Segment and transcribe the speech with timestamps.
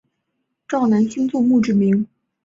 [0.67, 2.07] 赵南星作墓志铭。